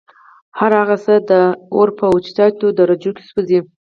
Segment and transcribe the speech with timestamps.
[0.59, 1.31] هرڅه د
[1.73, 3.59] اور په اوچتو درجو كي سوزي